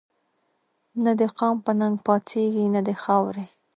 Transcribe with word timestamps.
نه 1.03 1.11
دقام 1.21 1.55
په 1.65 1.71
ننګ 1.79 1.95
پا 2.05 2.15
څيږي 2.27 2.65
نه 2.75 2.81
دخاوري 2.89 3.45